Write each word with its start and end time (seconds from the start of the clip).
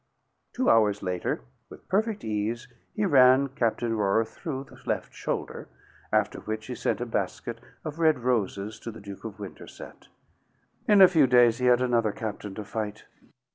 Two 0.53 0.67
hours 0.67 1.03
later, 1.03 1.41
with 1.69 1.87
perfect 1.87 2.23
ease, 2.23 2.67
he 2.95 3.05
ran 3.05 3.49
Captain 3.49 3.93
Rohrer 3.95 4.25
through 4.27 4.63
the 4.63 4.79
left 4.87 5.13
shoulder 5.13 5.69
after 6.11 6.39
which 6.39 6.65
he 6.65 6.73
sent 6.73 7.01
a 7.01 7.05
basket 7.05 7.59
of 7.85 7.99
red 7.99 8.17
roses 8.17 8.79
to 8.79 8.89
the 8.89 8.99
Duke 8.99 9.23
of 9.25 9.37
Winterset. 9.39 10.07
In 10.87 11.03
a 11.03 11.07
few 11.07 11.27
days 11.27 11.59
he 11.59 11.65
had 11.67 11.83
another 11.83 12.11
captain 12.11 12.55
to 12.55 12.63
fight. 12.65 13.05